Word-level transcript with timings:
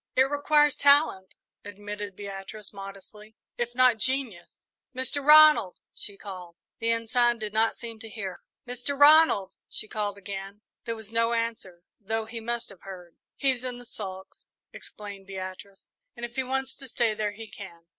"It 0.15 0.23
requires 0.23 0.75
talent," 0.75 1.35
admitted 1.63 2.15
Beatrice, 2.15 2.73
modestly, 2.73 3.35
"if 3.59 3.75
not 3.75 3.99
genius. 3.99 4.67
Mr. 4.95 5.23
Ronald!" 5.23 5.77
she 5.93 6.17
called. 6.17 6.55
The 6.79 6.89
Ensign 6.89 7.37
did 7.37 7.53
not 7.53 7.75
seem 7.75 7.99
to 7.99 8.09
hear. 8.09 8.41
"Mr. 8.67 8.99
Ronald!" 8.99 9.51
she 9.69 9.87
called 9.87 10.17
again. 10.17 10.61
There 10.85 10.95
was 10.95 11.11
no 11.11 11.33
answer, 11.33 11.83
though 11.99 12.25
he 12.25 12.39
must 12.39 12.69
have 12.69 12.81
heard. 12.81 13.15
"He's 13.35 13.63
in 13.63 13.77
the 13.77 13.85
sulks," 13.85 14.47
explained 14.73 15.27
Beatrice, 15.27 15.89
"and 16.15 16.25
if 16.25 16.35
he 16.35 16.41
wants 16.41 16.73
to 16.77 16.87
stay 16.87 17.13
there, 17.13 17.33
he 17.33 17.45
can." 17.51 17.85